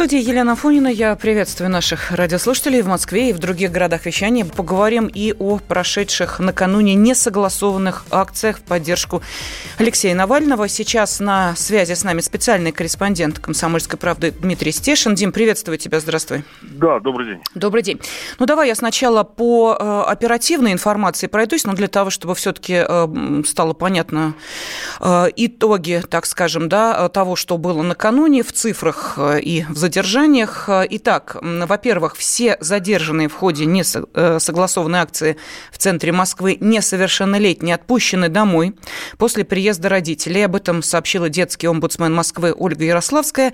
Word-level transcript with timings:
студии 0.00 0.22
Елена 0.22 0.56
Фонина. 0.56 0.88
Я 0.88 1.14
приветствую 1.14 1.68
наших 1.68 2.10
радиослушателей 2.10 2.80
в 2.80 2.86
Москве 2.86 3.28
и 3.28 3.32
в 3.34 3.38
других 3.38 3.70
городах 3.70 4.06
вещания. 4.06 4.46
Поговорим 4.46 5.10
и 5.12 5.34
о 5.38 5.58
прошедших 5.58 6.38
накануне 6.40 6.94
несогласованных 6.94 8.06
акциях 8.10 8.60
в 8.60 8.62
поддержку 8.62 9.22
Алексея 9.76 10.14
Навального. 10.14 10.68
Сейчас 10.68 11.20
на 11.20 11.54
связи 11.54 11.92
с 11.92 12.02
нами 12.02 12.22
специальный 12.22 12.72
корреспондент 12.72 13.40
«Комсомольской 13.40 13.98
правды» 13.98 14.30
Дмитрий 14.30 14.72
Стешин. 14.72 15.14
Дим, 15.14 15.32
приветствую 15.32 15.76
тебя. 15.76 16.00
Здравствуй. 16.00 16.44
Да, 16.62 16.98
добрый 16.98 17.26
день. 17.26 17.42
Добрый 17.54 17.82
день. 17.82 18.00
Ну, 18.38 18.46
давай 18.46 18.68
я 18.68 18.74
сначала 18.76 19.22
по 19.22 19.76
э, 19.78 20.02
оперативной 20.06 20.72
информации 20.72 21.26
пройдусь, 21.26 21.64
но 21.64 21.74
для 21.74 21.88
того, 21.88 22.08
чтобы 22.08 22.34
все-таки 22.36 22.86
э, 22.88 23.42
стало 23.46 23.74
понятно 23.74 24.32
э, 24.98 25.26
итоги, 25.36 26.02
так 26.08 26.24
скажем, 26.24 26.70
да, 26.70 27.06
того, 27.10 27.36
что 27.36 27.58
было 27.58 27.82
накануне 27.82 28.42
в 28.42 28.50
цифрах 28.50 29.18
и 29.42 29.66
в 29.68 29.76
задержаниях. 29.90 30.68
Итак, 30.90 31.36
во-первых, 31.42 32.16
все 32.16 32.56
задержанные 32.60 33.28
в 33.28 33.34
ходе 33.34 33.66
несогласованной 33.66 35.00
акции 35.00 35.36
в 35.72 35.78
центре 35.78 36.12
Москвы 36.12 36.56
несовершеннолетние 36.60 37.74
отпущены 37.74 38.28
домой 38.28 38.76
после 39.18 39.44
приезда 39.44 39.88
родителей. 39.88 40.44
Об 40.44 40.54
этом 40.54 40.84
сообщила 40.84 41.28
детский 41.28 41.66
омбудсмен 41.66 42.14
Москвы 42.14 42.54
Ольга 42.56 42.84
Ярославская. 42.84 43.52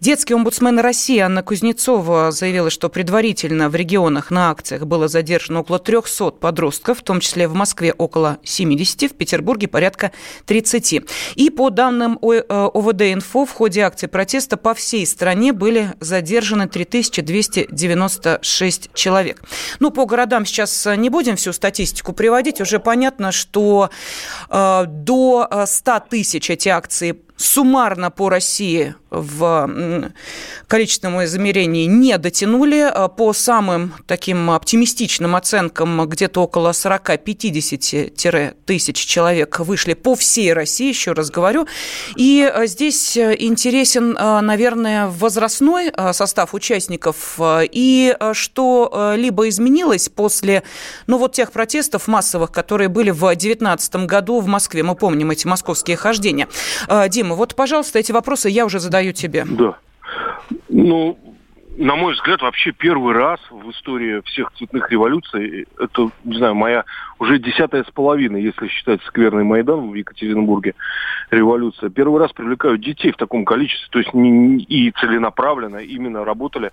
Детский 0.00 0.32
омбудсмен 0.32 0.78
России 0.78 1.18
Анна 1.18 1.42
Кузнецова 1.42 2.30
заявила, 2.30 2.70
что 2.70 2.88
предварительно 2.88 3.68
в 3.68 3.74
регионах 3.74 4.30
на 4.30 4.50
акциях 4.50 4.86
было 4.86 5.08
задержано 5.08 5.60
около 5.60 5.78
300 5.78 6.30
подростков, 6.30 7.00
в 7.00 7.02
том 7.02 7.20
числе 7.20 7.46
в 7.46 7.52
Москве 7.52 7.92
около 7.92 8.38
70, 8.42 9.12
в 9.12 9.14
Петербурге 9.14 9.68
порядка 9.68 10.12
30. 10.46 11.02
И 11.34 11.50
по 11.50 11.68
данным 11.68 12.18
ОВД-инфо, 12.22 13.44
в 13.44 13.50
ходе 13.50 13.82
акции 13.82 14.06
протеста 14.06 14.56
по 14.56 14.72
всей 14.72 15.06
стране 15.06 15.52
были 15.52 15.92
задержаны 16.00 16.66
3296 16.66 18.94
человек. 18.94 19.42
Ну, 19.80 19.90
по 19.90 20.06
городам 20.06 20.46
сейчас 20.46 20.88
не 20.96 21.10
будем 21.10 21.36
всю 21.36 21.52
статистику 21.52 22.14
приводить. 22.14 22.62
Уже 22.62 22.78
понятно, 22.78 23.32
что 23.32 23.90
э, 24.48 24.84
до 24.86 25.66
100 25.66 26.00
тысяч 26.08 26.48
эти 26.48 26.70
акции 26.70 27.20
суммарно 27.40 28.10
по 28.10 28.28
России 28.28 28.94
в 29.10 30.12
количественном 30.68 31.24
измерении 31.24 31.86
не 31.86 32.16
дотянули. 32.18 32.90
А 32.92 33.08
по 33.08 33.32
самым 33.32 33.94
таким 34.06 34.50
оптимистичным 34.50 35.34
оценкам, 35.34 36.06
где-то 36.08 36.42
около 36.42 36.70
40-50 36.70 38.54
тысяч 38.66 38.96
человек 38.96 39.58
вышли 39.60 39.94
по 39.94 40.14
всей 40.14 40.52
России, 40.52 40.88
еще 40.88 41.12
раз 41.12 41.30
говорю. 41.30 41.66
И 42.16 42.42
а, 42.42 42.66
здесь 42.66 43.16
интересен, 43.16 44.16
а, 44.18 44.40
наверное, 44.40 45.08
возрастной 45.08 45.92
состав 46.12 46.54
участников 46.54 47.38
и 47.40 48.16
что 48.32 49.14
либо 49.16 49.48
изменилось 49.48 50.08
после 50.08 50.62
ну, 51.06 51.18
вот 51.18 51.32
тех 51.32 51.52
протестов 51.52 52.06
массовых, 52.06 52.52
которые 52.52 52.88
были 52.88 53.10
в 53.10 53.20
2019 53.20 53.96
году 54.06 54.40
в 54.40 54.46
Москве. 54.46 54.82
Мы 54.82 54.94
помним 54.94 55.30
эти 55.30 55.46
московские 55.46 55.96
хождения. 55.96 56.48
Дима, 57.08 57.29
вот, 57.36 57.54
пожалуйста, 57.54 57.98
эти 57.98 58.12
вопросы 58.12 58.48
я 58.48 58.64
уже 58.64 58.78
задаю 58.78 59.12
тебе. 59.12 59.44
Да. 59.48 59.76
Ну, 60.68 61.18
на 61.80 61.96
мой 61.96 62.12
взгляд, 62.12 62.42
вообще 62.42 62.72
первый 62.72 63.14
раз 63.14 63.40
в 63.50 63.70
истории 63.70 64.20
всех 64.26 64.52
цветных 64.52 64.90
революций, 64.90 65.66
это, 65.78 66.10
не 66.24 66.36
знаю, 66.36 66.54
моя 66.54 66.84
уже 67.18 67.38
десятая 67.38 67.84
с 67.84 67.90
половиной, 67.90 68.42
если 68.42 68.68
считать 68.68 69.00
скверный 69.04 69.44
Майдан 69.44 69.90
в 69.90 69.94
Екатеринбурге, 69.94 70.74
революция. 71.30 71.88
Первый 71.88 72.20
раз 72.20 72.32
привлекают 72.32 72.82
детей 72.82 73.12
в 73.12 73.16
таком 73.16 73.44
количестве, 73.44 73.88
то 73.90 73.98
есть 73.98 74.12
не, 74.12 74.62
и 74.62 74.90
целенаправленно 74.90 75.78
именно 75.78 76.24
работали, 76.24 76.70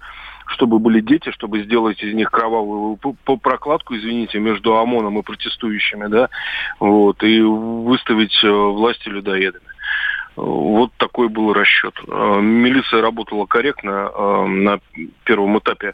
чтобы 0.48 0.80
были 0.80 1.00
дети, 1.00 1.32
чтобы 1.32 1.64
сделать 1.64 2.02
из 2.04 2.14
них 2.14 2.30
кровавую 2.30 2.98
прокладку, 2.98 3.96
извините, 3.96 4.40
между 4.40 4.76
ОМОНом 4.76 5.20
и 5.20 5.22
протестующими, 5.22 6.08
да, 6.08 6.30
вот, 6.80 7.24
и 7.24 7.40
выставить 7.42 8.38
э, 8.44 8.50
власти 8.50 9.08
людоедами. 9.08 9.67
Вот 10.38 10.92
такой 10.98 11.30
был 11.30 11.52
расчет. 11.52 11.96
Э, 12.08 12.40
милиция 12.40 13.02
работала 13.02 13.48
корректно 13.48 14.12
э, 14.14 14.46
на 14.46 14.80
первом 15.24 15.58
этапе, 15.58 15.94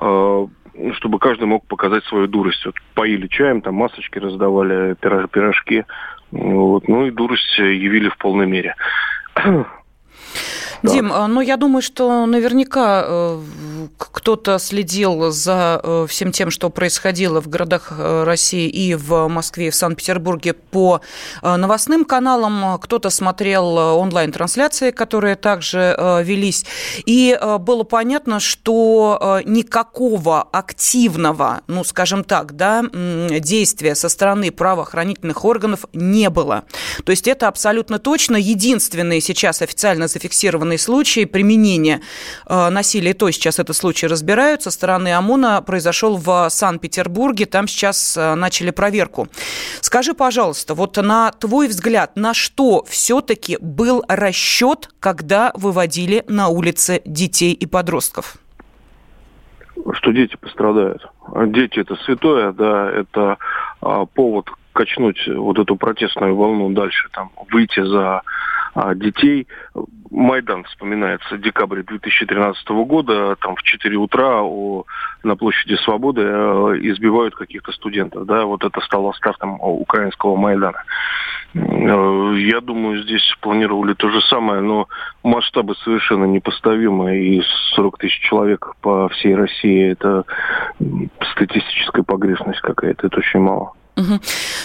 э, 0.00 0.46
чтобы 0.94 1.18
каждый 1.20 1.44
мог 1.44 1.64
показать 1.66 2.04
свою 2.04 2.26
дурость. 2.26 2.66
Вот 2.66 2.74
поили 2.94 3.28
чаем, 3.28 3.62
там 3.62 3.76
масочки 3.76 4.18
раздавали, 4.18 4.94
пирожки. 4.94 5.84
Вот. 6.32 6.88
Ну 6.88 7.06
и 7.06 7.12
дурость 7.12 7.58
явили 7.58 8.08
в 8.08 8.18
полной 8.18 8.46
мере. 8.46 8.74
Дим, 10.82 11.12
а, 11.12 11.26
ну 11.26 11.40
я 11.40 11.56
думаю, 11.56 11.82
что 11.82 12.26
наверняка 12.26 13.04
э, 13.06 13.42
кто-то 13.98 14.58
следил 14.58 15.30
за 15.30 15.80
э, 15.82 16.06
всем 16.08 16.32
тем, 16.32 16.50
что 16.50 16.70
происходило 16.70 17.40
в 17.40 17.48
городах 17.48 17.92
э, 17.96 18.24
России 18.24 18.68
и 18.68 18.94
в 18.94 19.28
Москве, 19.28 19.68
и 19.68 19.70
в 19.70 19.74
Санкт-Петербурге 19.74 20.52
по 20.52 21.00
новостным 21.42 22.04
каналам. 22.04 22.78
Кто-то 22.78 23.10
смотрел 23.10 23.76
онлайн-трансляции, 23.76 24.90
которые 24.90 25.36
также 25.36 26.22
велись. 26.24 26.64
И 27.04 27.38
было 27.60 27.84
понятно, 27.84 28.40
что 28.40 29.40
никакого 29.44 30.42
активного, 30.42 31.62
ну 31.66 31.84
скажем 31.84 32.24
так, 32.24 32.56
да, 32.56 32.84
действия 32.92 33.94
со 33.94 34.08
стороны 34.08 34.50
правоохранительных 34.50 35.44
органов 35.44 35.84
не 35.92 36.30
было. 36.30 36.64
То 37.04 37.10
есть 37.10 37.28
это 37.28 37.48
абсолютно 37.48 37.98
точно 37.98 38.36
единственные 38.36 39.20
сейчас 39.20 39.62
официально 39.62 40.08
зафиксированные 40.16 40.78
случай 40.78 41.26
применения 41.26 42.00
э, 42.48 42.70
насилия, 42.70 43.12
то 43.12 43.30
сейчас 43.30 43.58
этот 43.58 43.76
случай 43.76 44.06
разбирают, 44.06 44.62
со 44.62 44.70
стороны 44.70 45.14
ОМОНа 45.14 45.60
произошел 45.62 46.16
в 46.16 46.48
Санкт-Петербурге, 46.48 47.44
там 47.44 47.68
сейчас 47.68 48.16
э, 48.16 48.34
начали 48.34 48.70
проверку. 48.70 49.28
Скажи, 49.82 50.14
пожалуйста, 50.14 50.74
вот 50.74 50.96
на 50.96 51.30
твой 51.32 51.68
взгляд, 51.68 52.16
на 52.16 52.32
что 52.32 52.84
все-таки 52.88 53.58
был 53.60 54.02
расчет, 54.08 54.88
когда 55.00 55.52
выводили 55.54 56.24
на 56.28 56.48
улицы 56.48 57.02
детей 57.04 57.52
и 57.52 57.66
подростков? 57.66 58.36
Что 59.92 60.12
дети 60.12 60.36
пострадают. 60.40 61.06
Дети 61.48 61.80
это 61.80 61.96
святое, 61.96 62.52
да, 62.52 62.90
это 62.90 63.36
а, 63.82 64.06
повод 64.06 64.48
качнуть 64.76 65.26
вот 65.26 65.58
эту 65.58 65.76
протестную 65.76 66.36
волну 66.36 66.70
дальше, 66.70 67.08
там, 67.12 67.30
выйти 67.50 67.82
за 67.82 68.22
а, 68.74 68.94
детей. 68.94 69.46
Майдан 70.10 70.64
вспоминается 70.64 71.38
декабрь 71.38 71.82
2013 71.82 72.68
года, 72.68 73.36
там 73.36 73.56
в 73.56 73.62
4 73.62 73.96
утра 73.96 74.42
у, 74.42 74.86
на 75.22 75.36
площади 75.36 75.74
Свободы 75.84 76.22
э, 76.22 76.78
избивают 76.82 77.34
каких-то 77.34 77.72
студентов. 77.72 78.26
Да, 78.26 78.44
вот 78.44 78.64
это 78.64 78.80
стало 78.80 79.12
стартом 79.12 79.58
украинского 79.60 80.36
Майдана. 80.36 80.82
Э, 81.54 82.34
я 82.38 82.60
думаю, 82.60 83.02
здесь 83.02 83.34
планировали 83.40 83.94
то 83.94 84.10
же 84.10 84.20
самое, 84.22 84.60
но 84.60 84.88
масштабы 85.22 85.74
совершенно 85.76 86.24
непоставимые. 86.24 87.38
И 87.38 87.42
40 87.74 87.98
тысяч 87.98 88.20
человек 88.20 88.74
по 88.80 89.08
всей 89.10 89.34
России– 89.34 89.90
это 89.92 90.24
статистическая 91.32 92.02
погрешность 92.02 92.60
какая-то, 92.60 93.06
это 93.06 93.18
очень 93.18 93.40
мало. 93.40 93.72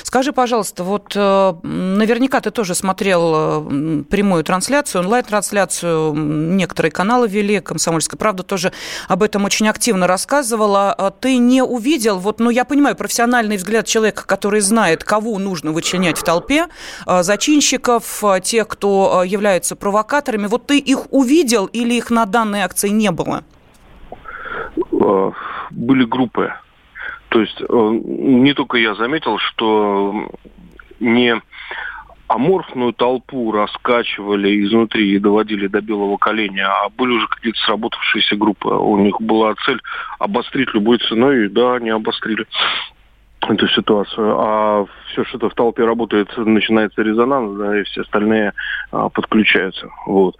Скажи, 0.03 0.33
пожалуйста, 0.33 0.83
вот 0.83 1.13
э, 1.15 1.53
наверняка 1.63 2.41
ты 2.41 2.51
тоже 2.51 2.75
смотрел 2.75 3.33
э, 3.33 4.03
прямую 4.09 4.43
трансляцию, 4.43 5.03
онлайн-трансляцию, 5.03 6.13
некоторые 6.13 6.91
каналы 6.91 7.29
вели, 7.29 7.61
«Комсомольская 7.61 8.17
правда» 8.17 8.43
тоже 8.43 8.73
об 9.07 9.23
этом 9.23 9.45
очень 9.45 9.69
активно 9.69 10.05
рассказывала. 10.05 10.91
А 10.93 11.11
ты 11.11 11.37
не 11.37 11.63
увидел, 11.63 12.19
вот, 12.19 12.41
ну, 12.41 12.49
я 12.49 12.65
понимаю, 12.65 12.97
профессиональный 12.97 13.55
взгляд 13.55 13.85
человека, 13.85 14.25
который 14.25 14.59
знает, 14.59 15.05
кого 15.05 15.39
нужно 15.39 15.71
вычленять 15.71 16.17
в 16.17 16.23
толпе, 16.23 16.67
э, 17.07 17.23
зачинщиков, 17.23 18.23
тех, 18.43 18.67
кто 18.67 19.23
являются 19.25 19.77
провокаторами, 19.77 20.47
вот 20.47 20.67
ты 20.67 20.77
их 20.77 21.11
увидел 21.13 21.67
или 21.67 21.93
их 21.93 22.09
на 22.09 22.25
данной 22.25 22.63
акции 22.63 22.89
не 22.89 23.11
было? 23.11 23.45
Были 25.71 26.03
группы 26.03 26.51
то 27.31 27.39
есть 27.39 27.61
э, 27.61 27.99
не 28.03 28.53
только 28.53 28.77
я 28.77 28.93
заметил, 28.93 29.37
что 29.37 30.29
не 30.99 31.41
аморфную 32.27 32.91
толпу 32.91 33.53
раскачивали 33.53 34.65
изнутри 34.65 35.15
и 35.15 35.19
доводили 35.19 35.67
до 35.67 35.79
белого 35.79 36.17
коленя, 36.17 36.67
а 36.67 36.89
были 36.89 37.13
уже 37.13 37.27
какие-то 37.27 37.59
сработавшиеся 37.59 38.35
группы. 38.35 38.67
У 38.67 38.97
них 38.97 39.21
была 39.21 39.55
цель 39.65 39.81
обострить 40.19 40.73
любой 40.73 40.97
ценой, 40.97 41.45
и 41.45 41.49
да, 41.49 41.75
они 41.75 41.89
обострили. 41.89 42.45
эту 43.47 43.67
ситуацию. 43.69 44.35
А 44.37 44.85
все, 45.11 45.23
что-то 45.23 45.49
в 45.49 45.55
толпе 45.55 45.85
работает, 45.85 46.29
начинается 46.37 47.01
резонанс, 47.01 47.57
да, 47.57 47.79
и 47.79 47.83
все 47.83 48.01
остальные 48.01 48.51
а, 48.91 49.07
подключаются. 49.07 49.89
Вот. 50.05 50.35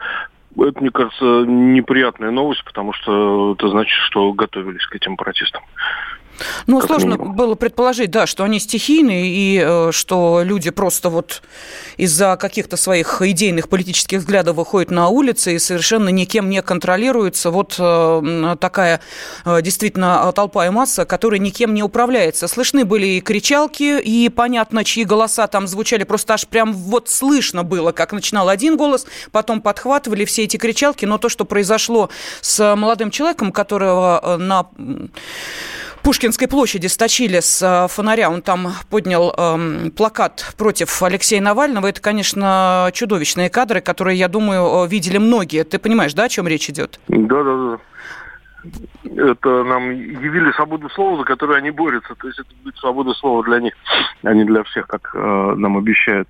Это, 0.57 0.81
мне 0.81 0.91
кажется, 0.91 1.45
неприятная 1.45 2.31
новость, 2.31 2.65
потому 2.65 2.91
что 2.91 3.53
это 3.53 3.69
значит, 3.69 3.97
что 4.07 4.33
готовились 4.33 4.85
к 4.87 4.95
этим 4.95 5.15
протестам. 5.15 5.63
Ну, 6.67 6.79
как 6.79 6.87
сложно 6.87 7.13
минимум. 7.13 7.35
было 7.35 7.55
предположить, 7.55 8.11
да, 8.11 8.25
что 8.25 8.43
они 8.43 8.59
стихийные 8.59 9.27
и 9.27 9.61
э, 9.63 9.91
что 9.91 10.41
люди 10.43 10.69
просто 10.69 11.09
вот 11.09 11.41
из-за 11.97 12.37
каких-то 12.37 12.77
своих 12.77 13.21
идейных 13.21 13.69
политических 13.69 14.19
взглядов 14.19 14.55
выходят 14.55 14.91
на 14.91 15.09
улицы 15.09 15.55
и 15.55 15.59
совершенно 15.59 16.09
никем 16.09 16.49
не 16.49 16.61
контролируются. 16.61 17.51
Вот 17.51 17.75
э, 17.77 18.55
такая 18.59 19.01
э, 19.45 19.61
действительно 19.61 20.31
толпа 20.33 20.67
и 20.67 20.69
масса, 20.69 21.05
которая 21.05 21.39
никем 21.39 21.73
не 21.73 21.83
управляется. 21.83 22.47
Слышны 22.47 22.85
были 22.85 23.07
и 23.07 23.21
кричалки, 23.21 23.99
и 23.99 24.29
понятно, 24.29 24.83
чьи 24.83 25.03
голоса 25.03 25.47
там 25.47 25.67
звучали. 25.67 26.03
Просто 26.03 26.33
аж 26.33 26.47
прям 26.47 26.73
вот 26.73 27.09
слышно 27.09 27.63
было, 27.63 27.91
как 27.91 28.13
начинал 28.13 28.49
один 28.49 28.77
голос, 28.77 29.05
потом 29.31 29.61
подхватывали 29.61 30.25
все 30.25 30.43
эти 30.43 30.57
кричалки. 30.57 31.05
Но 31.05 31.17
то, 31.17 31.29
что 31.29 31.45
произошло 31.45 32.09
с 32.41 32.75
молодым 32.75 33.11
человеком, 33.11 33.51
которого 33.51 34.19
э, 34.23 34.37
на 34.37 34.67
Пушкинской 36.03 36.47
площади 36.47 36.87
сточили 36.87 37.39
с 37.39 37.61
э, 37.61 37.87
фонаря. 37.87 38.29
Он 38.29 38.41
там 38.41 38.69
поднял 38.89 39.33
эм, 39.37 39.91
плакат 39.91 40.53
против 40.57 41.01
Алексея 41.03 41.41
Навального. 41.41 41.87
Это, 41.87 42.01
конечно, 42.01 42.89
чудовищные 42.93 43.49
кадры, 43.49 43.81
которые, 43.81 44.17
я 44.17 44.27
думаю, 44.27 44.85
э, 44.85 44.87
видели 44.87 45.19
многие. 45.19 45.63
Ты 45.63 45.77
понимаешь, 45.77 46.13
да, 46.13 46.23
о 46.23 46.29
чем 46.29 46.47
речь 46.47 46.69
идет? 46.69 46.99
Да, 47.07 47.43
да, 47.43 47.55
да. 47.55 47.79
Это 49.15 49.63
нам 49.63 49.91
явили 49.91 50.51
свободу 50.53 50.89
слова, 50.89 51.17
за 51.17 51.23
которую 51.23 51.57
они 51.57 51.71
борются. 51.71 52.15
То 52.15 52.27
есть 52.27 52.39
это 52.39 52.49
будет 52.63 52.77
свобода 52.77 53.13
слова 53.13 53.43
для 53.43 53.59
них, 53.59 53.73
а 54.23 54.33
не 54.33 54.43
для 54.43 54.63
всех, 54.63 54.87
как 54.87 55.11
э, 55.13 55.53
нам 55.55 55.77
обещают. 55.77 56.27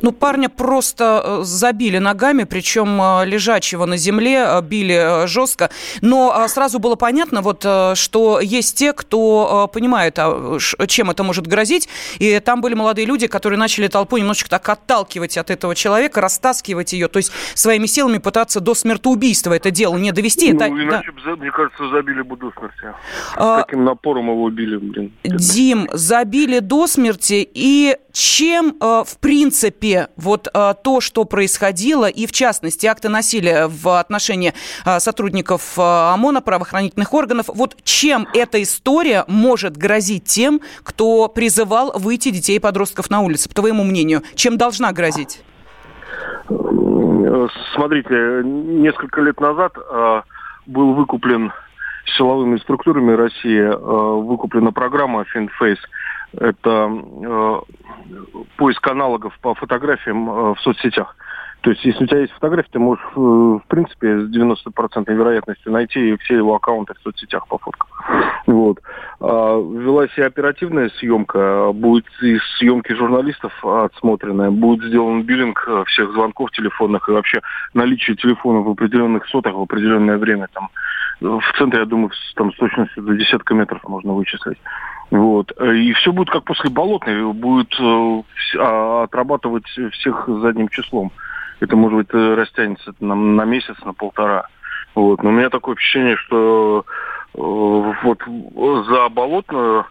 Ну, 0.00 0.12
парня 0.12 0.48
просто 0.48 1.22
э, 1.24 1.40
забили 1.44 1.98
ногами, 1.98 2.44
причем 2.44 3.00
э, 3.00 3.26
лежачего 3.26 3.86
на 3.86 3.96
земле, 3.96 4.44
э, 4.46 4.62
били 4.62 5.26
жестко. 5.26 5.70
Но 6.00 6.46
сразу 6.48 6.78
было 6.78 6.96
понятно, 6.96 7.42
вот, 7.42 7.66
что 7.94 8.40
есть 8.40 8.76
те, 8.76 8.92
кто 8.92 9.70
понимает, 9.72 10.14
а, 10.18 10.58
чем 10.86 11.10
это 11.10 11.22
может 11.22 11.46
грозить. 11.46 11.88
И 12.18 12.40
там 12.40 12.60
были 12.60 12.74
молодые 12.74 13.06
люди, 13.06 13.26
которые 13.26 13.58
начали 13.58 13.88
толпу 13.88 14.16
немножечко 14.16 14.50
так 14.50 14.68
отталкивать 14.68 15.36
от 15.38 15.50
этого 15.50 15.74
человека, 15.74 16.20
растаскивать 16.20 16.92
ее, 16.92 17.08
то 17.08 17.18
есть 17.18 17.32
своими 17.54 17.86
силами 17.86 18.18
пытаться 18.18 18.60
до 18.60 18.74
смертоубийства 18.74 19.52
это 19.54 19.70
дело 19.70 19.96
не 19.96 20.12
довести. 20.12 20.52
Ну, 20.52 20.56
это, 20.56 20.68
иначе, 20.68 21.12
да. 21.24 21.36
мне 21.36 21.50
кажется, 21.50 21.88
забили 21.88 22.22
бы 22.22 22.36
до 22.36 22.52
смерти. 22.52 22.94
А, 23.36 23.62
Каким 23.62 23.84
напором 23.84 24.26
его 24.26 24.44
убили, 24.44 24.76
блин. 24.76 25.12
Дим, 25.24 25.88
забили 25.92 26.58
до 26.58 26.86
смерти, 26.86 27.48
и 27.52 27.96
чем, 28.12 28.76
в 28.80 29.16
принципе, 29.20 29.61
принципе, 29.62 30.08
вот 30.16 30.48
а, 30.52 30.74
то, 30.74 31.00
что 31.00 31.24
происходило, 31.24 32.06
и 32.06 32.26
в 32.26 32.32
частности 32.32 32.86
акты 32.86 33.08
насилия 33.08 33.68
в 33.68 33.98
отношении 33.98 34.54
а, 34.84 34.98
сотрудников 34.98 35.74
а, 35.78 36.12
ОМОНа, 36.14 36.40
правоохранительных 36.40 37.14
органов, 37.14 37.46
вот 37.48 37.76
чем 37.84 38.26
эта 38.34 38.60
история 38.62 39.24
может 39.28 39.76
грозить 39.76 40.24
тем, 40.24 40.60
кто 40.82 41.28
призывал 41.28 41.92
выйти 41.96 42.30
детей 42.30 42.56
и 42.56 42.60
подростков 42.60 43.10
на 43.10 43.20
улицы, 43.20 43.48
по 43.48 43.54
твоему 43.54 43.84
мнению? 43.84 44.22
Чем 44.34 44.58
должна 44.58 44.92
грозить? 44.92 45.42
Смотрите, 47.74 48.42
несколько 48.44 49.20
лет 49.20 49.40
назад 49.40 49.74
был 50.66 50.94
выкуплен 50.94 51.52
силовыми 52.16 52.58
структурами 52.58 53.12
России, 53.12 53.62
выкуплена 54.22 54.72
программа 54.72 55.24
FinFace– 55.34 55.78
это 56.38 56.90
э, 57.24 57.60
поиск 58.56 58.86
аналогов 58.88 59.38
по 59.40 59.54
фотографиям 59.54 60.28
э, 60.28 60.54
в 60.54 60.60
соцсетях. 60.60 61.16
То 61.62 61.70
есть, 61.70 61.84
если 61.84 62.02
у 62.02 62.06
тебя 62.08 62.20
есть 62.20 62.32
фотография, 62.32 62.70
ты 62.72 62.78
можешь, 62.80 63.04
э, 63.14 63.20
в 63.20 63.62
принципе, 63.68 64.18
с 64.18 64.30
90% 64.30 65.12
вероятностью 65.12 65.70
найти 65.70 66.16
все 66.16 66.36
его 66.36 66.56
аккаунты 66.56 66.94
в 66.94 67.02
соцсетях 67.02 67.46
по 67.46 67.58
фоткам. 67.58 67.88
Вот. 68.46 68.80
А, 69.20 69.60
велась 69.60 70.10
и 70.16 70.22
оперативная 70.22 70.90
съемка, 70.98 71.70
будет 71.72 72.06
и 72.20 72.38
съемки 72.58 72.92
журналистов 72.92 73.52
отсмотренная, 73.64 74.50
будет 74.50 74.84
сделан 74.88 75.22
биллинг 75.22 75.68
всех 75.86 76.10
звонков 76.12 76.50
телефонных 76.50 77.08
и 77.08 77.12
вообще 77.12 77.40
наличие 77.74 78.16
телефонов 78.16 78.66
в 78.66 78.70
определенных 78.70 79.26
сотах 79.28 79.54
в 79.54 79.62
определенное 79.62 80.18
время. 80.18 80.48
Там, 80.52 80.70
в 81.22 81.58
центре, 81.58 81.80
я 81.80 81.86
думаю, 81.86 82.10
там 82.34 82.52
с 82.52 82.56
точностью 82.56 83.02
до 83.02 83.14
десятка 83.14 83.54
метров 83.54 83.82
можно 83.84 84.12
вычислить. 84.12 84.58
Вот. 85.10 85.52
И 85.60 85.92
все 85.92 86.12
будет 86.12 86.30
как 86.30 86.44
после 86.44 86.70
болотной, 86.70 87.32
будет 87.32 87.72
э, 87.78 88.22
а, 88.58 89.04
отрабатывать 89.04 89.66
всех 89.66 90.24
задним 90.26 90.68
числом. 90.68 91.12
Это, 91.60 91.76
может 91.76 91.98
быть, 91.98 92.08
э, 92.12 92.34
растянется 92.34 92.94
на, 93.00 93.14
на 93.14 93.44
месяц, 93.44 93.76
на 93.84 93.92
полтора. 93.92 94.46
Вот. 94.94 95.22
Но 95.22 95.30
у 95.30 95.32
меня 95.32 95.50
такое 95.50 95.74
впечатление, 95.74 96.16
что 96.16 96.84
э, 97.34 97.38
вот 97.38 98.22
за 98.86 99.08
болотную 99.10 99.84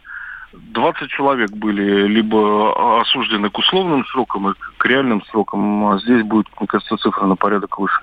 20 0.54 1.10
человек 1.10 1.52
были 1.52 2.08
либо 2.08 3.00
осуждены 3.02 3.50
к 3.50 3.58
условным 3.58 4.06
срокам 4.08 4.50
и 4.50 4.54
к 4.78 4.86
реальным 4.86 5.24
срокам, 5.26 5.86
а 5.86 6.00
здесь 6.00 6.24
будет, 6.24 6.48
мне 6.60 6.68
кажется, 6.68 6.98
цифра 6.98 7.26
на 7.26 7.36
порядок 7.36 7.80
выше. 7.80 8.02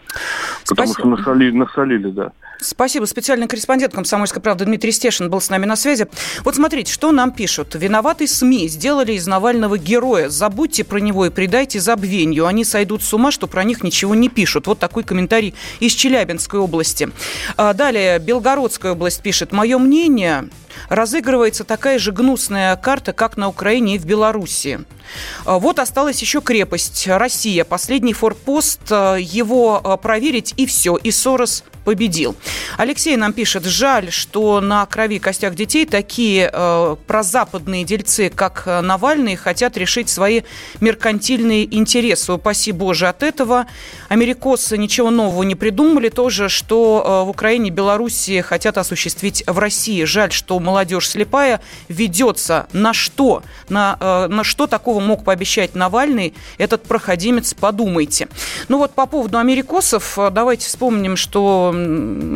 Спасибо. 0.65 0.95
Потому 0.95 0.95
что 0.95 1.09
насолили, 1.09 1.57
насолили, 1.57 2.11
да. 2.11 2.33
Спасибо. 2.61 3.05
Специальный 3.05 3.47
корреспондент 3.47 3.95
«Комсомольской 3.95 4.43
правды» 4.43 4.65
Дмитрий 4.65 4.91
Стешин 4.91 5.31
был 5.31 5.41
с 5.41 5.49
нами 5.49 5.65
на 5.65 5.77
связи. 5.77 6.09
Вот 6.43 6.57
смотрите, 6.57 6.93
что 6.93 7.13
нам 7.13 7.31
пишут. 7.31 7.77
Виноватые 7.77 8.27
СМИ 8.27 8.67
сделали 8.69 9.13
из 9.13 9.29
Навального 9.29 9.79
героя. 9.79 10.29
Забудьте 10.29 10.83
про 10.83 10.99
него 10.99 11.27
и 11.27 11.31
предайте 11.31 11.79
забвению. 11.79 12.47
Они 12.47 12.65
сойдут 12.65 13.05
с 13.05 13.15
ума, 13.15 13.31
что 13.31 13.47
про 13.47 13.63
них 13.63 13.85
ничего 13.85 14.17
не 14.17 14.29
пишут. 14.29 14.67
Вот 14.67 14.81
такой 14.81 15.05
комментарий 15.05 15.55
из 15.79 15.93
Челябинской 15.93 16.59
области. 16.59 17.11
А 17.57 17.75
далее, 17.75 18.19
Белгородская 18.19 18.93
область 18.93 19.23
пишет. 19.23 19.53
Мое 19.53 19.79
мнение, 19.79 20.49
разыгрывается 20.89 21.63
такая 21.63 22.01
же 22.01 22.11
гнусная 22.11 22.75
карта, 22.77 23.13
как 23.13 23.37
на 23.37 23.49
Украине 23.49 23.95
и 23.97 23.99
в 23.99 24.05
Беларуси. 24.05 24.81
А, 25.45 25.61
вот 25.61 25.79
осталась 25.79 26.21
еще 26.21 26.41
крепость 26.41 27.07
Россия. 27.07 27.65
Последний 27.65 28.15
форпост. 28.15 28.91
Его 28.91 29.81
а, 29.83 29.97
проверить 29.97 30.55
и 30.57 30.67
все. 30.67 30.97
И 30.97 31.13
Сорос 31.13 31.63
победил. 31.89 32.37
Алексей 32.77 33.17
нам 33.17 33.33
пишет, 33.33 33.65
жаль, 33.65 34.13
что 34.13 34.61
на 34.61 34.85
крови 34.85 35.15
и 35.15 35.19
костях 35.19 35.55
детей 35.55 35.87
такие 35.87 36.51
э, 36.53 36.97
прозападные 37.07 37.85
дельцы, 37.85 38.29
как 38.29 38.67
Навальный, 38.67 39.37
хотят 39.37 39.79
решить 39.79 40.11
свои 40.11 40.43
меркантильные 40.83 41.65
интересы. 41.75 42.35
Упаси 42.35 42.73
Боже 42.73 43.09
от 43.09 43.23
этого. 43.23 43.67
Америкосы 44.11 44.77
ничего 44.77 45.09
нового 45.11 45.45
не 45.45 45.55
придумали. 45.55 46.11
тоже, 46.11 46.51
что 46.51 47.03
э, 47.03 47.27
в 47.27 47.31
Украине, 47.31 47.71
Белоруссии 47.71 48.43
хотят 48.43 48.77
осуществить 48.77 49.43
в 49.47 49.59
России. 49.59 50.05
Жаль, 50.05 50.31
что 50.31 50.59
молодежь 50.61 51.09
слепая 51.09 51.63
ведется 51.89 52.67
на 52.75 52.93
что? 52.93 53.43
На, 53.71 53.97
э, 53.99 54.27
на 54.29 54.45
что 54.45 54.67
такого 54.67 55.01
мог 55.01 55.25
пообещать 55.25 55.75
Навальный, 55.75 56.35
этот 56.59 56.83
проходимец, 56.83 57.55
подумайте. 57.55 58.29
Ну 58.69 58.77
вот 58.77 58.93
по 58.93 59.07
поводу 59.07 59.39
америкосов, 59.39 60.19
э, 60.19 60.29
давайте 60.31 60.67
вспомним, 60.67 61.17
что 61.17 61.75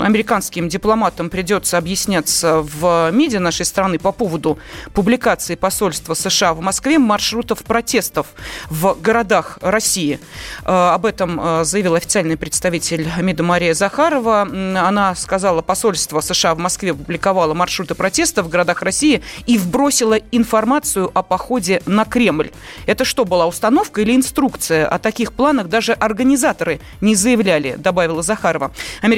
американским 0.02 0.68
дипломатам 0.68 1.30
придется 1.30 1.78
объясняться 1.78 2.60
в 2.62 3.10
МИДе 3.12 3.38
нашей 3.38 3.66
страны 3.66 3.98
по 3.98 4.12
поводу 4.12 4.58
публикации 4.94 5.54
посольства 5.54 6.14
США 6.14 6.54
в 6.54 6.60
Москве 6.60 6.98
маршрутов 6.98 7.64
протестов 7.64 8.28
в 8.70 8.96
городах 9.00 9.58
России. 9.60 10.20
Э, 10.64 10.90
об 10.94 11.06
этом 11.06 11.40
э, 11.40 11.64
заявил 11.64 11.94
официальный 11.94 12.36
представитель 12.36 13.08
МИДа 13.20 13.42
Мария 13.42 13.74
Захарова. 13.74 14.42
Она 14.42 15.14
сказала, 15.14 15.62
посольство 15.62 16.20
США 16.20 16.54
в 16.54 16.58
Москве 16.58 16.94
публиковало 16.94 17.54
маршруты 17.54 17.94
протестов 17.94 18.46
в 18.46 18.48
городах 18.48 18.82
России 18.82 19.22
и 19.46 19.58
вбросило 19.58 20.14
информацию 20.30 21.10
о 21.14 21.22
походе 21.22 21.82
на 21.86 22.04
Кремль. 22.04 22.50
Это 22.86 23.04
что, 23.04 23.24
была 23.24 23.46
установка 23.46 24.00
или 24.00 24.14
инструкция? 24.14 24.86
О 24.86 24.98
таких 24.98 25.32
планах 25.32 25.68
даже 25.68 25.92
организаторы 25.92 26.80
не 27.00 27.14
заявляли, 27.14 27.74
добавила 27.76 28.22
Захарова. 28.22 28.72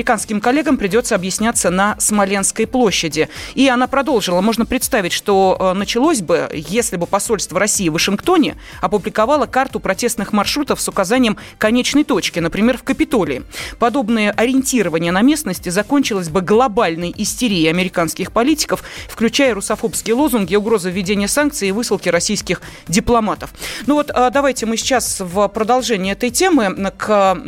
Американским 0.05 0.43
коллегам 0.43 0.77
придется 0.77 1.15
объясняться 1.15 1.71
на 1.71 1.97
Смоленской 1.99 2.67
площади. 2.67 3.31
И 3.55 3.67
она 3.69 3.87
продолжила. 3.87 4.43
Можно 4.43 4.67
представить, 4.67 5.13
что 5.13 5.57
э, 5.59 5.73
началось 5.73 6.21
бы, 6.21 6.51
если 6.53 6.97
бы 6.97 7.07
посольство 7.07 7.59
России 7.59 7.89
в 7.89 7.95
Вашингтоне 7.95 8.59
опубликовало 8.83 9.47
карту 9.47 9.81
протестных 9.81 10.35
маршрутов 10.35 10.83
с 10.83 10.89
указанием 10.89 11.39
конечной 11.57 12.05
точки, 12.05 12.39
например, 12.39 12.77
в 12.77 12.83
Капитолии. 12.83 13.45
Подобное 13.79 14.31
ориентирование 14.31 15.11
на 15.11 15.23
местности 15.23 15.71
закончилось 15.71 16.29
бы 16.29 16.43
глобальной 16.43 17.15
истерией 17.17 17.71
американских 17.71 18.31
политиков, 18.31 18.83
включая 19.09 19.55
русофобские 19.55 20.17
лозунги, 20.17 20.55
угрозы 20.55 20.91
введения 20.91 21.29
санкций 21.29 21.69
и 21.69 21.73
высылки 21.73 22.11
российских 22.11 22.61
дипломатов. 22.89 23.55
Ну 23.87 23.95
вот 23.95 24.11
а, 24.13 24.29
давайте 24.29 24.67
мы 24.67 24.77
сейчас 24.77 25.21
в 25.21 25.49
продолжение 25.49 26.13
этой 26.13 26.29
темы 26.29 26.93
к 26.99 27.39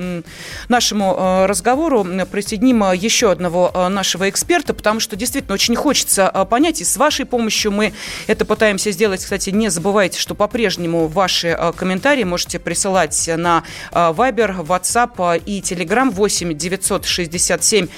нашему 0.70 1.14
э, 1.18 1.46
разговору 1.46 2.02
присоединим 2.46 2.92
еще 2.92 3.32
одного 3.32 3.72
э, 3.74 3.88
нашего 3.88 4.28
эксперта, 4.28 4.72
потому 4.72 5.00
что 5.00 5.16
действительно 5.16 5.54
очень 5.54 5.74
хочется 5.74 6.30
э, 6.32 6.44
понять, 6.44 6.80
и 6.80 6.84
с 6.84 6.96
вашей 6.96 7.26
помощью 7.26 7.72
мы 7.72 7.92
это 8.28 8.44
пытаемся 8.44 8.92
сделать. 8.92 9.22
Кстати, 9.22 9.50
не 9.50 9.68
забывайте, 9.68 10.20
что 10.20 10.36
по-прежнему 10.36 11.08
ваши 11.08 11.58
комментарии 11.76 12.24
можете 12.24 12.58
присылать 12.58 13.28
на 13.36 13.64
Viber, 13.90 14.64
WhatsApp 14.64 15.42
и 15.44 15.60
Telegram 15.60 16.10
8 16.10 16.54
967 16.56 17.88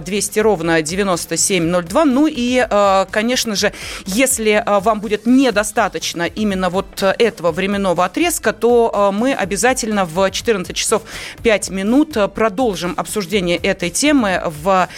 200 0.00 0.38
ровно 0.38 0.82
9702. 0.82 2.04
Ну 2.04 2.28
и, 2.30 2.66
конечно 3.10 3.54
же, 3.54 3.72
если 4.06 4.62
вам 4.66 5.00
будет 5.00 5.26
недостаточно 5.26 6.24
именно 6.24 6.70
вот 6.70 7.02
этого 7.02 7.52
временного 7.52 8.04
отрезка, 8.04 8.52
то 8.52 9.10
мы 9.12 9.32
обязательно 9.34 10.04
в 10.04 10.30
14 10.30 10.76
часов 10.76 11.02
5 11.42 11.70
минут 11.70 12.16
продолжим 12.34 12.94
обсуждение 12.96 13.56
этой 13.56 13.90
темы 13.96 14.42
в 14.44 14.88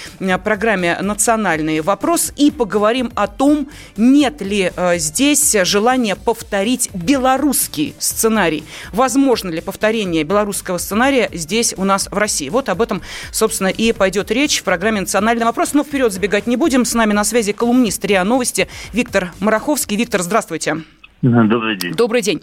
программе 0.43 0.99
«Национальный 1.01 1.81
вопрос» 1.81 2.33
и 2.37 2.51
поговорим 2.51 3.13
о 3.15 3.29
том, 3.29 3.69
нет 3.97 4.43
ли 4.43 4.73
э, 4.75 4.99
здесь 4.99 5.57
желания 5.63 6.17
повторить 6.17 6.91
белорусский 6.93 7.95
сценарий. 7.99 8.65
Возможно 8.93 9.51
ли 9.51 9.61
повторение 9.61 10.25
белорусского 10.25 10.79
сценария 10.79 11.31
здесь 11.33 11.75
у 11.77 11.85
нас 11.85 12.09
в 12.11 12.19
России? 12.19 12.49
Вот 12.49 12.69
об 12.69 12.83
этом, 12.83 13.01
собственно, 13.31 13.69
и 13.69 13.93
пойдет 13.93 14.31
речь 14.33 14.61
в 14.61 14.65
программе 14.65 15.01
«Национальный 15.01 15.45
вопрос». 15.45 15.75
Но 15.75 15.85
вперед 15.85 16.13
забегать 16.13 16.47
не 16.47 16.57
будем. 16.57 16.85
С 16.85 16.95
нами 16.95 17.13
на 17.13 17.25
связи 17.25 17.53
колумнист 17.53 18.05
РИА 18.05 18.25
Новости 18.25 18.69
Виктор 18.93 19.33
Мараховский. 19.39 19.97
Виктор, 19.97 20.23
здравствуйте. 20.23 20.79
Добрый 21.21 21.77
день. 21.77 21.95
Добрый 21.95 22.23
день. 22.23 22.43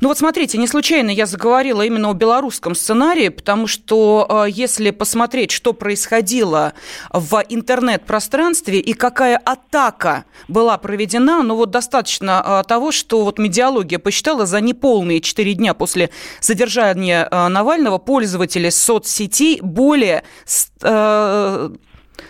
Ну 0.00 0.08
вот 0.08 0.16
смотрите, 0.16 0.56
не 0.56 0.66
случайно 0.66 1.10
я 1.10 1.26
заговорила 1.26 1.82
именно 1.82 2.08
о 2.08 2.14
белорусском 2.14 2.74
сценарии, 2.74 3.28
потому 3.28 3.66
что 3.66 4.44
э, 4.46 4.50
если 4.50 4.92
посмотреть, 4.92 5.50
что 5.50 5.74
происходило 5.74 6.72
в 7.12 7.44
интернет-пространстве 7.50 8.80
и 8.80 8.94
какая 8.94 9.36
атака 9.36 10.24
была 10.48 10.78
проведена, 10.78 11.42
ну 11.42 11.54
вот 11.54 11.70
достаточно 11.70 12.62
э, 12.64 12.68
того, 12.68 12.92
что 12.92 13.24
вот 13.24 13.38
медиалогия 13.38 13.98
посчитала 13.98 14.46
за 14.46 14.62
неполные 14.62 15.20
4 15.20 15.52
дня 15.54 15.74
после 15.74 16.08
задержания 16.40 17.28
э, 17.30 17.48
Навального 17.48 17.98
пользователи 17.98 18.70
соцсетей 18.70 19.60
более 19.60 20.24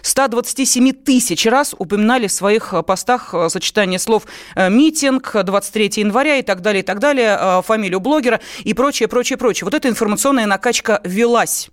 127 0.03 0.93
тысяч 0.93 1.47
раз 1.47 1.75
упоминали 1.79 2.27
в 2.27 2.33
своих 2.33 2.73
э, 2.73 2.83
постах 2.83 3.35
э, 3.35 3.49
сочетание 3.49 3.99
слов 3.99 4.25
э, 4.55 4.71
«митинг», 4.71 5.35
23 5.45 6.03
января 6.03 6.37
и 6.37 6.43
так 6.43 6.61
далее, 6.61 6.83
и 6.83 6.87
так 6.87 6.99
далее, 6.99 7.63
фамилию 7.63 8.01
блогера 8.01 8.41
и 8.65 8.75
прочее, 8.75 9.09
прочее, 9.09 9.39
прочее. 9.39 9.65
Вот 9.65 9.75
эта 9.75 9.89
информационная 9.89 10.47
накачка 10.47 11.01
велась. 11.05 11.71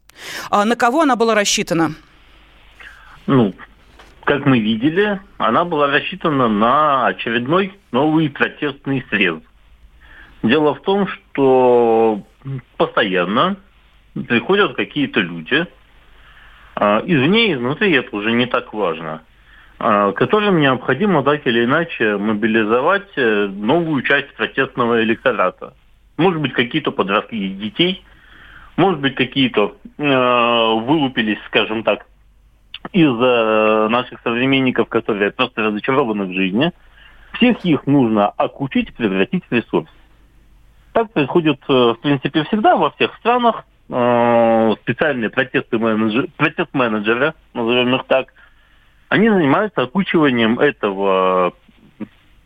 А 0.49 0.65
на 0.65 0.75
кого 0.75 1.01
она 1.01 1.15
была 1.15 1.35
рассчитана? 1.35 1.91
Ну, 3.27 3.53
как 4.25 4.45
мы 4.45 4.59
видели, 4.59 5.19
она 5.37 5.65
была 5.65 5.87
рассчитана 5.87 6.47
на 6.47 7.07
очередной 7.07 7.73
новый 7.91 8.29
протестный 8.29 9.05
срез. 9.09 9.39
Дело 10.43 10.75
в 10.75 10.81
том, 10.81 11.07
что 11.07 12.23
постоянно 12.77 13.57
приходят 14.13 14.75
какие-то 14.75 15.19
люди– 15.19 15.65
извне 16.77 17.49
и 17.49 17.53
изнутри 17.53 17.91
это 17.93 18.15
уже 18.15 18.31
не 18.31 18.45
так 18.45 18.73
важно, 18.73 19.21
а, 19.83 20.11
которым 20.11 20.59
необходимо 20.59 21.23
так 21.23 21.47
или 21.47 21.65
иначе 21.65 22.15
мобилизовать 22.15 23.11
э, 23.15 23.47
новую 23.47 24.03
часть 24.03 24.31
протестного 24.35 25.01
электората. 25.01 25.73
Может 26.17 26.39
быть, 26.39 26.53
какие-то 26.53 26.91
подросли 26.91 27.49
детей, 27.49 28.05
может 28.77 28.99
быть, 28.99 29.15
какие-то 29.15 29.75
э, 29.97 30.03
вылупились, 30.03 31.39
скажем 31.47 31.83
так, 31.83 32.05
из 32.91 33.09
э, 33.09 33.87
наших 33.89 34.19
современников, 34.21 34.87
которые 34.87 35.31
просто 35.31 35.63
разочарованы 35.63 36.25
в 36.25 36.33
жизни. 36.33 36.71
Всех 37.33 37.65
их 37.65 37.87
нужно 37.87 38.27
окучить, 38.27 38.93
превратить 38.93 39.43
в 39.49 39.51
ресурс. 39.51 39.89
Так 40.93 41.11
происходит, 41.11 41.59
в 41.67 41.95
принципе, 42.03 42.43
всегда 42.43 42.75
во 42.75 42.91
всех 42.91 43.15
странах. 43.15 43.65
Э, 43.93 44.73
специальные 44.83 45.29
протесты 45.29 45.77
менеджеры, 45.77 46.29
протест-менеджеры, 46.37 47.33
назовем 47.53 47.93
их 47.95 48.05
так, 48.05 48.33
они 49.09 49.29
занимаются 49.29 49.81
окучиванием 49.81 50.57
этого, 50.59 51.53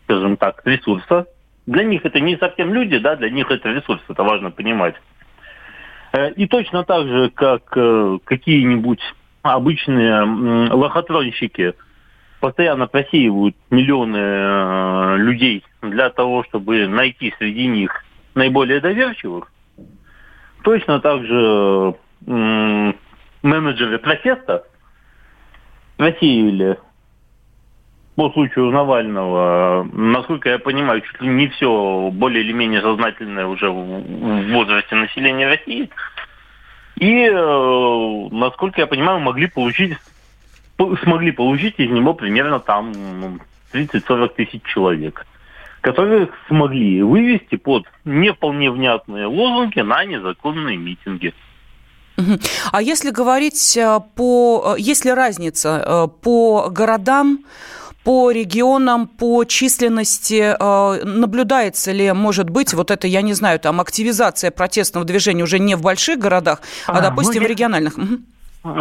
скажем 0.04 0.36
так, 0.38 0.62
ресурса. 0.64 1.26
Для 1.66 1.84
них 1.84 2.04
это 2.04 2.18
не 2.18 2.36
совсем 2.36 2.74
люди, 2.74 2.98
да, 2.98 3.14
для 3.14 3.30
них 3.30 3.48
это 3.48 3.68
ресурс, 3.68 4.02
это 4.08 4.24
важно 4.24 4.50
понимать. 4.50 4.96
Э, 6.12 6.32
и 6.32 6.48
точно 6.48 6.82
так 6.82 7.06
же, 7.06 7.30
как 7.30 7.62
э, 7.76 8.18
какие-нибудь 8.24 9.00
обычные 9.42 10.72
лохотронщики 10.72 11.74
постоянно 12.40 12.88
просеивают 12.88 13.54
миллионы 13.70 15.16
людей 15.18 15.62
для 15.80 16.10
того, 16.10 16.42
чтобы 16.42 16.88
найти 16.88 17.32
среди 17.38 17.68
них 17.68 18.04
наиболее 18.34 18.80
доверчивых, 18.80 19.52
Точно 20.62 21.00
так 21.00 21.24
же 21.24 21.94
менеджеры 23.42 23.98
протеста 23.98 24.64
просеяли 25.96 26.78
по 28.16 28.30
случаю 28.30 28.70
Навального, 28.70 29.86
насколько 29.92 30.48
я 30.48 30.58
понимаю, 30.58 31.02
чуть 31.02 31.20
ли 31.20 31.28
не 31.28 31.48
все 31.48 32.10
более 32.12 32.42
или 32.42 32.52
менее 32.52 32.80
сознательное 32.80 33.46
уже 33.46 33.70
в 33.70 34.52
возрасте 34.52 34.94
населения 34.94 35.46
России. 35.46 35.90
И, 36.96 37.26
э, 37.26 38.28
насколько 38.30 38.80
я 38.80 38.86
понимаю, 38.86 39.20
могли 39.20 39.48
получить, 39.48 39.98
смогли 41.02 41.30
получить 41.30 41.78
из 41.78 41.90
него 41.90 42.14
примерно 42.14 42.58
там 42.58 43.38
30-40 43.72 44.34
тысяч 44.34 44.62
человек 44.62 45.26
которые 45.86 46.30
смогли 46.48 47.00
вывести 47.00 47.54
под 47.54 47.84
не 48.04 48.32
вполне 48.32 48.72
внятные 48.72 49.26
лозунги 49.26 49.78
на 49.78 50.04
незаконные 50.04 50.76
митинги. 50.76 51.32
А 52.72 52.82
если 52.82 53.10
говорить 53.10 53.76
э, 53.76 54.00
по... 54.16 54.74
Э, 54.76 54.80
есть 54.80 55.04
ли 55.04 55.12
разница 55.12 55.84
э, 55.86 56.08
по 56.22 56.70
городам, 56.70 57.44
по 58.02 58.32
регионам, 58.32 59.06
по 59.06 59.44
численности 59.44 60.56
наблюдается 61.04 61.92
ли, 61.92 62.12
может 62.12 62.50
быть, 62.50 62.72
вот 62.74 62.90
это, 62.90 63.06
я 63.06 63.22
не 63.22 63.34
знаю, 63.34 63.60
там 63.60 63.80
активизация 63.80 64.50
протестного 64.50 65.06
движения 65.06 65.42
уже 65.42 65.58
не 65.60 65.76
в 65.76 65.82
больших 65.82 66.18
городах, 66.18 66.62
а, 66.86 66.98
а 66.98 67.00
допустим, 67.00 67.42
ну, 67.42 67.48
в 67.48 67.50
региональных? 67.50 67.96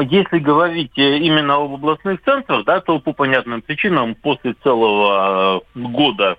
Если 0.09 0.39
говорить 0.39 0.91
именно 0.95 1.55
об 1.55 1.73
областных 1.73 2.23
центрах, 2.23 2.65
да, 2.65 2.81
то 2.81 2.99
по 2.99 3.13
понятным 3.13 3.61
причинам 3.63 4.15
после 4.15 4.55
целого 4.63 5.61
года 5.73 6.37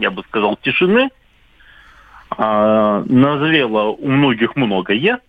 я 0.00 0.10
бы 0.10 0.22
сказал, 0.24 0.56
тишины, 0.56 1.10
а, 2.30 3.02
назрело 3.06 3.90
у 3.90 4.08
многих 4.08 4.56
многое. 4.56 5.20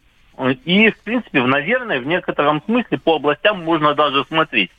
И, 0.66 0.90
в 0.90 1.00
принципе, 1.04 1.44
наверное, 1.44 2.00
в 2.00 2.08
некотором 2.08 2.62
смысле 2.64 2.98
по 2.98 3.16
областям 3.16 3.64
можно 3.64 3.94
даже 3.94 4.24
смотреть. 4.26 4.72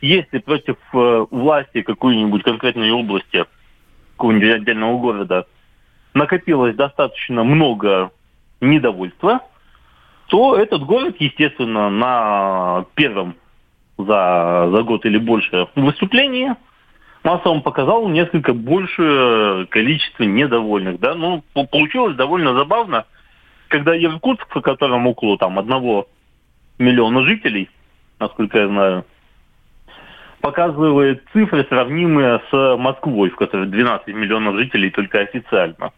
Если 0.00 0.38
против 0.38 0.76
э, 0.92 1.26
власти 1.30 1.82
какой-нибудь 1.82 2.42
конкретной 2.42 2.90
области, 2.92 3.44
какого-нибудь 4.12 4.50
отдельного 4.50 4.98
города 4.98 5.46
накопилось 6.14 6.76
достаточно 6.76 7.44
много 7.44 8.10
недовольства, 8.60 9.40
то 10.28 10.56
этот 10.56 10.82
город, 10.82 11.16
естественно, 11.18 11.90
на 11.90 12.84
первом 12.94 13.36
за, 13.98 14.68
за 14.70 14.82
год 14.82 15.04
или 15.06 15.18
больше 15.18 15.68
выступлении 15.74 16.54
массовом 17.26 17.62
показал 17.62 18.08
несколько 18.08 18.54
большее 18.54 19.66
количество 19.66 20.22
недовольных. 20.22 21.00
Да? 21.00 21.14
Ну, 21.14 21.42
получилось 21.52 22.16
довольно 22.16 22.54
забавно, 22.54 23.04
когда 23.68 23.98
Иркутск, 23.98 24.46
в 24.54 24.60
котором 24.60 25.06
около 25.08 25.36
там, 25.36 25.58
одного 25.58 26.06
миллиона 26.78 27.24
жителей, 27.24 27.68
насколько 28.20 28.58
я 28.58 28.68
знаю, 28.68 29.04
показывает 30.40 31.24
цифры, 31.32 31.66
сравнимые 31.68 32.40
с 32.48 32.76
Москвой, 32.76 33.30
в 33.30 33.36
которой 33.36 33.66
12 33.66 34.06
миллионов 34.14 34.56
жителей 34.56 34.90
только 34.90 35.18
официально. 35.18 35.90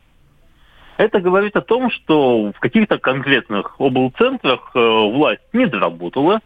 Это 0.97 1.21
говорит 1.21 1.55
о 1.57 1.61
том, 1.61 1.91
что 1.91 2.53
в 2.53 2.59
каких-то 2.59 2.99
конкретных 2.99 3.77
облцентрах 3.79 4.71
э, 4.75 4.79
власть 4.79 5.43
не 5.53 5.67
доработала, 5.67 6.41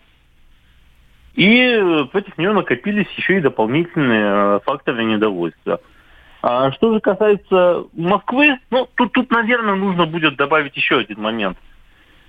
и 1.34 2.06
против 2.12 2.36
нее 2.36 2.52
накопились 2.52 3.08
еще 3.16 3.38
и 3.38 3.40
дополнительные 3.40 4.56
э, 4.56 4.60
факторы 4.64 5.04
недовольства. 5.04 5.80
А 6.42 6.72
что 6.72 6.92
же 6.92 7.00
касается 7.00 7.84
Москвы, 7.94 8.58
ну, 8.70 8.88
тут, 8.96 9.12
тут, 9.12 9.30
наверное, 9.30 9.74
нужно 9.74 10.06
будет 10.06 10.36
добавить 10.36 10.76
еще 10.76 10.98
один 10.98 11.20
момент. 11.20 11.56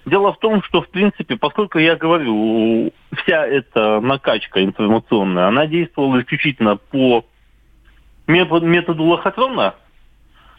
Дело 0.05 0.33
в 0.33 0.39
том, 0.39 0.62
что, 0.63 0.81
в 0.81 0.89
принципе, 0.89 1.36
поскольку 1.36 1.79
я 1.79 1.95
говорю, 1.95 2.91
вся 3.17 3.45
эта 3.45 4.00
накачка 4.01 4.63
информационная, 4.63 5.48
она 5.48 5.65
действовала 5.65 6.22
исключительно 6.22 6.75
по 6.75 7.25
методу 8.27 9.03
лохотрона, 9.03 9.75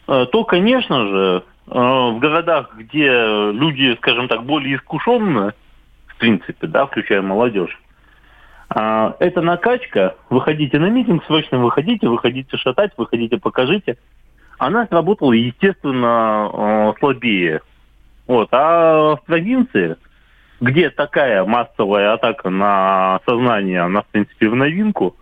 э, 0.06 0.26
то, 0.30 0.44
конечно 0.44 1.06
же, 1.06 1.44
э, 1.66 1.70
в 1.70 2.18
городах, 2.18 2.74
где 2.76 3.08
люди, 3.08 3.94
скажем 3.96 4.28
так, 4.28 4.44
более 4.44 4.76
искушенные, 4.76 5.54
в 6.08 6.16
принципе, 6.18 6.66
да, 6.66 6.86
включая 6.86 7.22
молодежь, 7.22 7.78
э, 8.70 9.12
эта 9.18 9.40
накачка, 9.42 10.16
выходите 10.30 10.78
на 10.78 10.90
митинг, 10.90 11.24
срочно 11.26 11.58
выходите, 11.58 12.08
выходите 12.08 12.56
шатать, 12.56 12.92
выходите, 12.96 13.38
покажите, 13.38 13.96
она 14.58 14.86
сработала, 14.86 15.32
естественно, 15.32 16.94
слабее 17.00 17.60
вот. 18.26 18.48
А 18.52 19.16
в 19.16 19.24
провинции, 19.24 19.96
где 20.60 20.90
такая 20.90 21.44
массовая 21.44 22.14
атака 22.14 22.50
на 22.50 23.20
сознание, 23.26 23.80
она, 23.82 24.02
в 24.02 24.06
принципе, 24.06 24.48
в 24.48 24.56
новинку, 24.56 25.16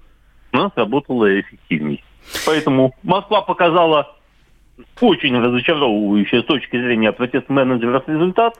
у 0.52 0.56
нас 0.56 0.72
работала 0.76 1.40
эффективней. 1.40 2.04
Поэтому 2.46 2.94
Москва 3.02 3.42
показала 3.42 4.16
очень 5.00 5.36
разочаровывающий 5.38 6.42
с 6.42 6.44
точки 6.44 6.76
зрения 6.76 7.12
протест-менеджеров 7.12 8.08
результат 8.08 8.54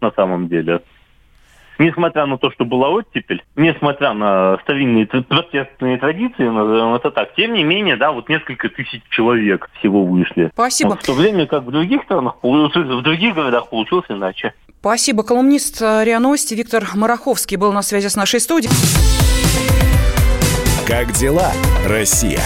на 0.00 0.10
самом 0.10 0.48
деле 0.48 0.82
несмотря 1.78 2.26
на 2.26 2.38
то, 2.38 2.50
что 2.50 2.64
была 2.64 2.88
оттепель, 2.88 3.44
несмотря 3.56 4.12
на 4.12 4.58
старинные 4.62 5.06
протестные 5.06 5.98
традиции, 5.98 6.48
назовем 6.48 6.94
это 6.94 7.10
так, 7.10 7.34
тем 7.34 7.54
не 7.54 7.64
менее, 7.64 7.96
да, 7.96 8.12
вот 8.12 8.28
несколько 8.28 8.68
тысяч 8.68 9.02
человек 9.10 9.68
всего 9.78 10.04
вышли. 10.04 10.50
Спасибо. 10.52 10.90
Вот, 10.90 11.02
в 11.02 11.06
то 11.06 11.12
время 11.12 11.46
как 11.46 11.64
в 11.64 11.70
других 11.70 12.02
странах, 12.04 12.36
в 12.42 13.02
других 13.02 13.34
городах 13.34 13.68
получилось 13.68 14.06
иначе. 14.08 14.54
Спасибо. 14.80 15.22
Колумнист 15.22 15.80
РИА 15.80 16.20
Новости 16.20 16.54
Виктор 16.54 16.84
Мараховский 16.94 17.56
был 17.56 17.72
на 17.72 17.82
связи 17.82 18.08
с 18.08 18.16
нашей 18.16 18.40
студией. 18.40 18.72
Как 20.86 21.10
дела, 21.12 21.50
Россия? 21.84 22.40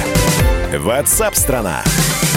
Ватсап-страна! 0.79 1.83
страна 1.83 2.30